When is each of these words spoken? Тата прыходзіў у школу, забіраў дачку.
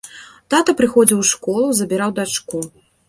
Тата 0.53 0.73
прыходзіў 0.79 1.21
у 1.25 1.27
школу, 1.33 1.67
забіраў 1.81 2.17
дачку. 2.21 2.65